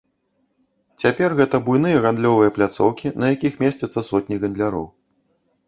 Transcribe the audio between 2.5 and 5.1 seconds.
пляцоўкі, на якіх месцяцца сотні гандляроў.